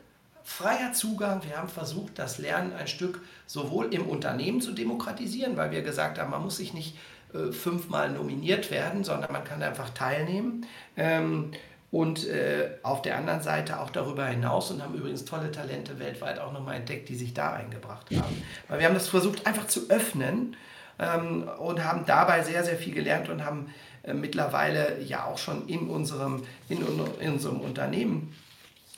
[0.42, 1.42] Freier Zugang.
[1.44, 6.18] Wir haben versucht, das Lernen ein Stück sowohl im Unternehmen zu demokratisieren, weil wir gesagt
[6.18, 6.96] haben, man muss sich nicht
[7.34, 10.66] äh, fünfmal nominiert werden, sondern man kann einfach teilnehmen.
[10.96, 11.52] Ähm,
[11.90, 16.38] und äh, auf der anderen Seite auch darüber hinaus und haben übrigens tolle Talente weltweit
[16.38, 18.42] auch nochmal entdeckt, die sich da eingebracht haben.
[18.68, 20.56] Weil wir haben das versucht einfach zu öffnen
[21.00, 25.66] ähm, und haben dabei sehr, sehr viel gelernt und haben äh, mittlerweile ja auch schon
[25.66, 26.78] in unserem, in,
[27.18, 28.34] in unserem Unternehmen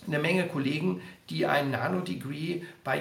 [0.06, 2.98] eine Menge Kollegen, die ein Nano-Degree bei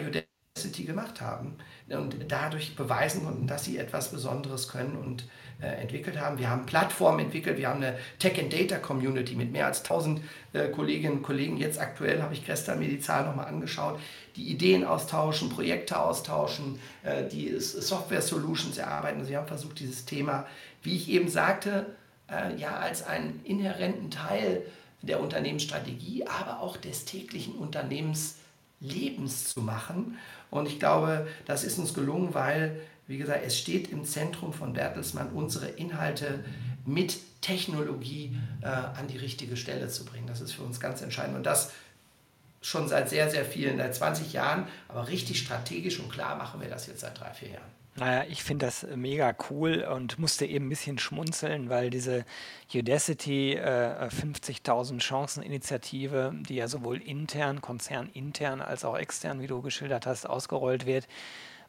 [0.62, 1.56] Udacity gemacht haben
[1.90, 5.28] und dadurch beweisen konnten, dass sie etwas Besonderes können und
[5.62, 6.40] äh, entwickelt haben.
[6.40, 10.22] Wir haben Plattformen entwickelt, wir haben eine Tech and Data Community mit mehr als 1000
[10.54, 11.58] äh, Kolleginnen und Kollegen.
[11.58, 14.00] Jetzt aktuell habe ich gestern mir die Zahl nochmal angeschaut,
[14.36, 19.20] die Ideen austauschen, Projekte austauschen, äh, die Software Solutions erarbeiten.
[19.20, 20.46] Also wir haben versucht, dieses Thema,
[20.82, 21.86] wie ich eben sagte,
[22.30, 24.64] äh, ja als einen inhärenten Teil
[25.02, 30.18] der Unternehmensstrategie, aber auch des täglichen Unternehmenslebens zu machen.
[30.52, 34.74] Und ich glaube, das ist uns gelungen, weil, wie gesagt, es steht im Zentrum von
[34.74, 36.44] Bertelsmann, unsere Inhalte
[36.86, 40.28] mit Technologie äh, an die richtige Stelle zu bringen.
[40.28, 41.38] Das ist für uns ganz entscheidend.
[41.38, 41.72] Und das
[42.62, 46.70] schon seit sehr, sehr vielen, seit 20 Jahren, aber richtig strategisch und klar machen wir
[46.70, 47.81] das jetzt seit drei, vier Jahren.
[47.96, 52.24] Naja, ich finde das mega cool und musste eben ein bisschen schmunzeln, weil diese
[52.74, 60.06] Udacity äh, 50.000 Chancen-Initiative, die ja sowohl intern, konzernintern als auch extern, wie du geschildert
[60.06, 61.10] hast, ausgerollt wird,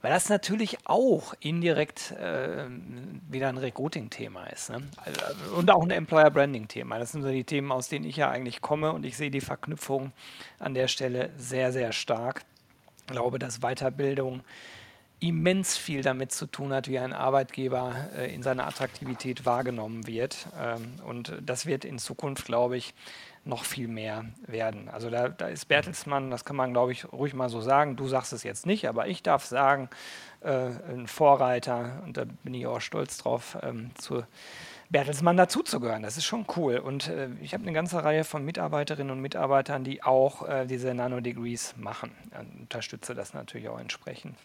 [0.01, 2.67] weil das natürlich auch indirekt äh,
[3.29, 4.71] wieder ein Recruiting-Thema ist.
[4.71, 4.83] Ne?
[5.05, 7.01] Also, und auch ein Employer-Branding-Thema.
[7.01, 9.41] Das sind so die Themen, aus denen ich ja eigentlich komme und ich sehe die
[9.41, 10.13] Verknüpfung
[10.61, 12.43] an der Stelle sehr, sehr stark.
[13.07, 14.43] Ich glaube, dass Weiterbildung
[15.23, 20.49] immens viel damit zu tun hat, wie ein Arbeitgeber äh, in seiner Attraktivität wahrgenommen wird.
[20.61, 22.93] Ähm, und das wird in Zukunft, glaube ich,
[23.45, 24.89] noch viel mehr werden.
[24.89, 27.97] Also da, da, ist Bertelsmann, das kann man, glaube ich, ruhig mal so sagen.
[27.97, 29.89] Du sagst es jetzt nicht, aber ich darf sagen,
[30.41, 34.25] äh, ein Vorreiter, und da bin ich auch stolz drauf, ähm, zu
[34.91, 36.03] Bertelsmann dazuzugehören.
[36.03, 36.79] Das ist schon cool.
[36.79, 40.93] Und äh, ich habe eine ganze Reihe von Mitarbeiterinnen und Mitarbeitern, die auch äh, diese
[40.95, 42.13] Nano-Degrees machen.
[42.31, 44.37] Ich unterstütze das natürlich auch entsprechend.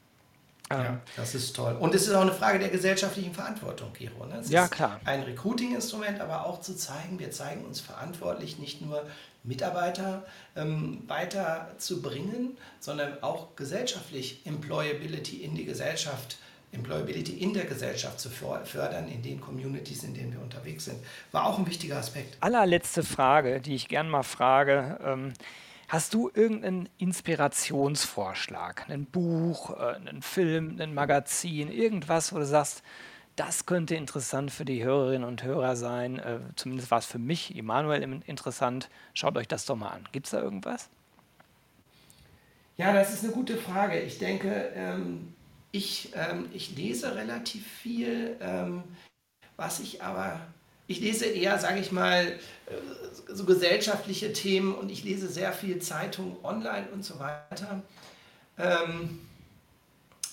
[0.69, 1.75] Ja, ähm, das ist toll.
[1.79, 4.25] Und es ist auch eine Frage der gesellschaftlichen Verantwortung, Gero.
[4.25, 4.39] Ne?
[4.39, 4.99] Es ja, klar.
[5.05, 9.03] Ein Recruiting-Instrument, aber auch zu zeigen, wir zeigen uns verantwortlich, nicht nur
[9.43, 10.25] Mitarbeiter
[10.55, 16.37] ähm, weiterzubringen, sondern auch gesellschaftlich Employability in die Gesellschaft,
[16.73, 20.97] Employability in der Gesellschaft zu fördern, in den Communities, in denen wir unterwegs sind.
[21.31, 22.35] War auch ein wichtiger Aspekt.
[22.41, 24.99] Allerletzte Frage, die ich gern mal frage.
[25.01, 25.33] Ähm,
[25.87, 28.89] Hast du irgendeinen Inspirationsvorschlag?
[28.89, 32.83] Ein Buch, äh, einen Film, ein Magazin, irgendwas, wo du sagst,
[33.37, 36.19] das könnte interessant für die Hörerinnen und Hörer sein.
[36.19, 38.89] Äh, zumindest war es für mich, Emanuel, interessant.
[39.13, 40.03] Schaut euch das doch mal an.
[40.11, 40.89] Gibt es da irgendwas?
[42.75, 43.99] Ja, das ist eine gute Frage.
[44.01, 45.33] Ich denke, ähm,
[45.71, 48.35] ich, ähm, ich lese relativ viel.
[48.41, 48.83] Ähm,
[49.55, 50.39] was ich aber
[50.87, 55.79] ich lese eher, sage ich mal, äh, so gesellschaftliche Themen und ich lese sehr viel
[55.79, 57.81] Zeitung online und so weiter.
[58.57, 59.19] Ähm,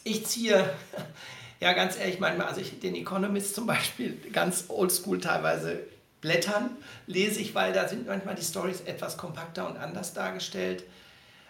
[0.05, 0.68] ich ziehe,
[1.61, 5.80] ja ganz ehrlich, manchmal, also ich, den Economist zum Beispiel, ganz oldschool teilweise
[6.20, 6.70] blättern,
[7.07, 10.84] lese ich, weil da sind manchmal die Stories etwas kompakter und anders dargestellt.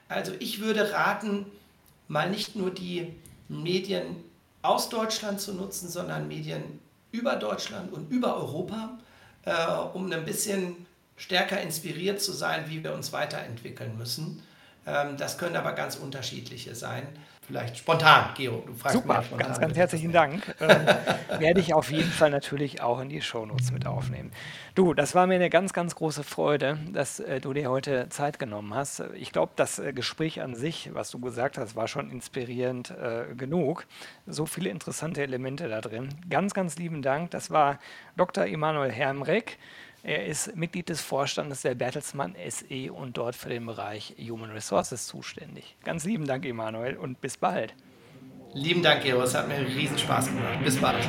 [0.09, 1.47] Also ich würde raten,
[2.09, 3.15] mal nicht nur die
[3.49, 4.17] Medien
[4.63, 6.81] aus Deutschland zu nutzen, sondern Medien
[7.15, 8.99] über Deutschland und über Europa,
[9.45, 9.53] äh,
[9.95, 10.87] um ein bisschen
[11.17, 14.43] stärker inspiriert zu sein, wie wir uns weiterentwickeln müssen.
[14.87, 17.07] Ähm, das können aber ganz unterschiedliche sein.
[17.47, 20.55] Vielleicht spontan, Gero, du fragst Super, spontan, ganz, ganz herzlichen Dank.
[20.61, 20.87] ähm,
[21.39, 24.31] werde ich auf jeden Fall natürlich auch in die Shownotes mit aufnehmen.
[24.75, 28.39] Du, das war mir eine ganz, ganz große Freude, dass äh, du dir heute Zeit
[28.39, 29.03] genommen hast.
[29.15, 33.35] Ich glaube, das äh, Gespräch an sich, was du gesagt hast, war schon inspirierend äh,
[33.37, 33.87] genug.
[34.27, 36.09] So viele interessante Elemente da drin.
[36.31, 37.31] Ganz, ganz lieben Dank.
[37.31, 37.79] Das war
[38.17, 38.47] Dr.
[38.47, 39.59] Emanuel Hermreck.
[40.07, 45.07] Er ist Mitglied des Vorstandes der Bertelsmann SE und dort für den Bereich Human Resources
[45.07, 45.79] zuständig.
[45.83, 47.75] Ganz lieben Dank, Emanuel, und bis bald.
[48.53, 49.23] Lieben Dank, Gero.
[49.23, 50.63] Es hat mir riesen Spaß gemacht.
[50.63, 51.09] Bis bald.